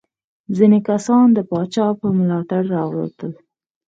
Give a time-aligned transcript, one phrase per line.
[0.55, 3.31] ځینې کسان د پاچا په ملاتړ راووتل.